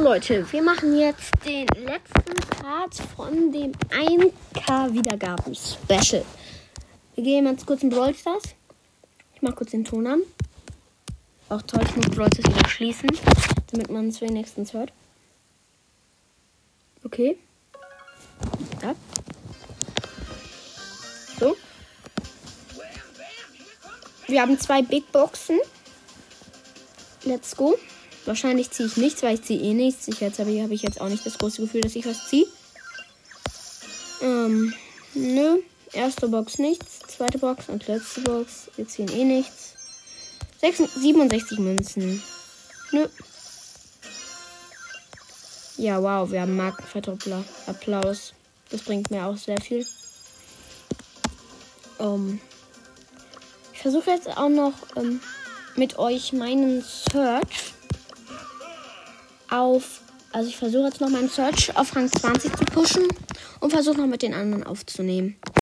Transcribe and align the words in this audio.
Leute, 0.00 0.50
wir 0.52 0.62
machen 0.62 0.98
jetzt 0.98 1.32
den 1.44 1.66
letzten 1.68 2.34
Part 2.60 2.94
von 3.16 3.50
dem 3.50 3.72
1K 3.72 4.92
Wiedergaben 4.92 5.54
Special. 5.54 6.24
Wir 7.14 7.24
gehen 7.24 7.46
jetzt 7.46 7.66
kurz 7.66 7.82
in 7.82 7.90
Brawl 7.90 8.14
Stars. 8.14 8.42
Ich 9.34 9.42
mach 9.42 9.56
kurz 9.56 9.70
den 9.70 9.84
Ton 9.84 10.06
an. 10.06 10.22
Auch 11.48 11.62
toll, 11.62 11.80
ich 11.82 11.96
muss 11.96 12.06
Brawl 12.10 12.28
Stars 12.32 12.54
wieder 12.54 12.68
schließen, 12.68 13.10
damit 13.72 13.90
man 13.90 14.08
es 14.08 14.20
wenigstens 14.20 14.72
hört. 14.74 14.92
Okay. 17.02 17.38
Ja. 18.82 18.94
So. 21.40 21.56
Wir 24.26 24.42
haben 24.42 24.58
zwei 24.58 24.82
Big 24.82 25.10
Boxen. 25.10 25.58
Let's 27.24 27.56
go. 27.56 27.76
Wahrscheinlich 28.26 28.72
ziehe 28.72 28.88
ich 28.88 28.96
nichts, 28.96 29.22
weil 29.22 29.34
ich 29.36 29.42
ziehe 29.42 29.60
eh 29.60 29.72
nichts. 29.72 30.08
Ich 30.08 30.20
jetzt 30.20 30.40
habe 30.40 30.50
hab 30.60 30.70
ich 30.70 30.82
jetzt 30.82 31.00
auch 31.00 31.08
nicht 31.08 31.24
das 31.24 31.38
große 31.38 31.62
Gefühl, 31.62 31.80
dass 31.80 31.94
ich 31.94 32.04
was 32.06 32.28
ziehe. 32.28 32.46
Ähm, 34.20 34.74
nö. 35.14 35.58
Erste 35.92 36.28
Box 36.28 36.58
nichts. 36.58 36.98
Zweite 37.06 37.38
Box 37.38 37.68
und 37.68 37.86
letzte 37.86 38.22
Box. 38.22 38.68
Wir 38.74 38.88
ziehen 38.88 39.08
eh 39.08 39.24
nichts. 39.24 39.74
66, 40.60 41.02
67 41.02 41.58
Münzen. 41.60 42.22
Nö. 42.90 43.06
Ja, 45.76 46.02
wow, 46.02 46.28
wir 46.30 46.40
haben 46.40 46.56
Markenverdoppler. 46.56 47.44
Applaus. 47.68 48.32
Das 48.70 48.82
bringt 48.82 49.10
mir 49.12 49.24
auch 49.24 49.36
sehr 49.36 49.60
viel. 49.60 49.86
Ähm, 52.00 52.40
ich 53.72 53.80
versuche 53.80 54.10
jetzt 54.10 54.28
auch 54.36 54.48
noch 54.48 54.72
ähm, 54.96 55.20
mit 55.76 55.98
euch 55.98 56.32
meinen 56.32 56.82
Search 56.82 57.75
auf. 59.76 60.00
Also 60.32 60.48
ich 60.48 60.56
versuche 60.56 60.84
jetzt 60.84 61.00
noch 61.00 61.08
meinen 61.08 61.28
Search 61.28 61.76
auf 61.76 61.94
Rang 61.94 62.10
20 62.10 62.52
zu 62.56 62.64
pushen 62.66 63.04
und 63.60 63.70
versuche 63.70 63.96
noch 63.96 64.06
mit 64.06 64.22
den 64.22 64.34
anderen 64.34 64.64
aufzunehmen. 64.64 65.36